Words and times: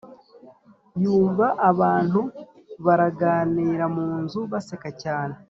yumva 1.01 1.45
abantu 1.69 2.21
baraganira 2.85 3.85
munzu 3.95 4.39
baseka 4.51 4.89
cyane 5.03 5.35